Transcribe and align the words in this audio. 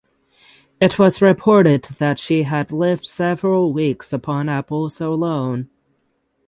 It 0.79 0.97
was 0.97 1.21
reported 1.21 1.83
that 1.99 2.17
she 2.17 2.41
had 2.41 2.71
lived 2.71 3.05
several 3.05 3.71
weeks 3.71 4.11
upon 4.11 4.49
apples 4.49 4.99
alone. 4.99 5.69